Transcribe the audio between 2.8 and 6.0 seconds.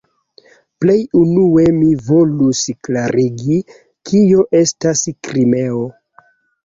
klarigi, kio estas "Krimeo".